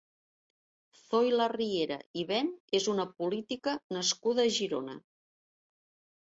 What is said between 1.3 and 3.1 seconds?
Riera i Ben és una